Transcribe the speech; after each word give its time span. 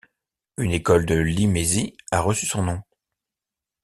Une 0.57 0.71
école 0.71 1.05
de 1.05 1.13
Limésy 1.13 1.95
a 2.11 2.21
reçu 2.21 2.47
son 2.47 2.63
nom. 2.63 2.81